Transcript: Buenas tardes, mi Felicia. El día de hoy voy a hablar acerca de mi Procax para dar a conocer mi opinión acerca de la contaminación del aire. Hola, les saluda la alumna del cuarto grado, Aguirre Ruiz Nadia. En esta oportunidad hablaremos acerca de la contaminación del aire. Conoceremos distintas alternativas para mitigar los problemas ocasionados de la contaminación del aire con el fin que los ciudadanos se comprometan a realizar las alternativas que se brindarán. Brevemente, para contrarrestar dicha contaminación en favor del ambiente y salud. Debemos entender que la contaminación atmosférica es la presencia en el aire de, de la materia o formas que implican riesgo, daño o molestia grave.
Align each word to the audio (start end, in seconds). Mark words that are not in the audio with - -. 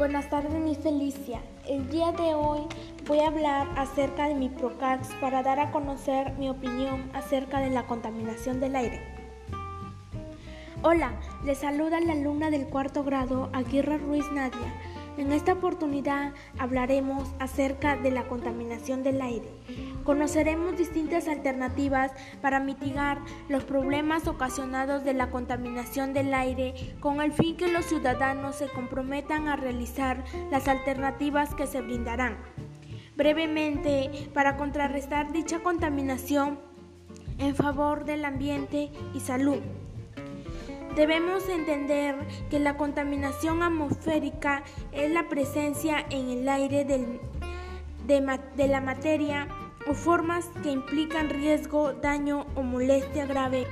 Buenas 0.00 0.30
tardes, 0.30 0.54
mi 0.54 0.74
Felicia. 0.74 1.42
El 1.68 1.90
día 1.90 2.10
de 2.12 2.34
hoy 2.34 2.60
voy 3.06 3.18
a 3.18 3.26
hablar 3.26 3.68
acerca 3.76 4.28
de 4.28 4.34
mi 4.34 4.48
Procax 4.48 5.08
para 5.20 5.42
dar 5.42 5.60
a 5.60 5.72
conocer 5.72 6.32
mi 6.38 6.48
opinión 6.48 7.10
acerca 7.12 7.60
de 7.60 7.68
la 7.68 7.86
contaminación 7.86 8.60
del 8.60 8.76
aire. 8.76 8.98
Hola, 10.80 11.20
les 11.44 11.58
saluda 11.58 12.00
la 12.00 12.14
alumna 12.14 12.50
del 12.50 12.66
cuarto 12.66 13.04
grado, 13.04 13.50
Aguirre 13.52 13.98
Ruiz 13.98 14.24
Nadia. 14.32 14.72
En 15.20 15.32
esta 15.32 15.52
oportunidad 15.52 16.32
hablaremos 16.58 17.28
acerca 17.40 17.94
de 17.94 18.10
la 18.10 18.26
contaminación 18.26 19.02
del 19.02 19.20
aire. 19.20 19.50
Conoceremos 20.02 20.78
distintas 20.78 21.28
alternativas 21.28 22.10
para 22.40 22.58
mitigar 22.58 23.18
los 23.50 23.64
problemas 23.64 24.26
ocasionados 24.26 25.04
de 25.04 25.12
la 25.12 25.28
contaminación 25.30 26.14
del 26.14 26.32
aire 26.32 26.96
con 27.00 27.20
el 27.20 27.32
fin 27.32 27.58
que 27.58 27.68
los 27.68 27.84
ciudadanos 27.84 28.56
se 28.56 28.68
comprometan 28.68 29.48
a 29.48 29.56
realizar 29.56 30.24
las 30.50 30.68
alternativas 30.68 31.54
que 31.54 31.66
se 31.66 31.82
brindarán. 31.82 32.38
Brevemente, 33.14 34.30
para 34.32 34.56
contrarrestar 34.56 35.32
dicha 35.32 35.62
contaminación 35.62 36.58
en 37.36 37.54
favor 37.54 38.06
del 38.06 38.24
ambiente 38.24 38.90
y 39.12 39.20
salud. 39.20 39.60
Debemos 40.96 41.48
entender 41.48 42.16
que 42.50 42.58
la 42.58 42.76
contaminación 42.76 43.62
atmosférica 43.62 44.64
es 44.92 45.10
la 45.10 45.28
presencia 45.28 46.04
en 46.10 46.28
el 46.30 46.48
aire 46.48 46.84
de, 46.84 47.20
de 48.06 48.68
la 48.68 48.80
materia 48.80 49.46
o 49.86 49.94
formas 49.94 50.46
que 50.62 50.70
implican 50.70 51.30
riesgo, 51.30 51.92
daño 51.92 52.46
o 52.54 52.62
molestia 52.62 53.24
grave. 53.24 53.66